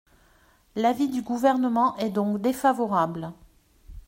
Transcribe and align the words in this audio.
L’avis 0.75 1.09
du 1.09 1.21
Gouvernement 1.21 1.95
est 1.97 2.09
donc 2.09 2.41
défavorable. 2.41 3.31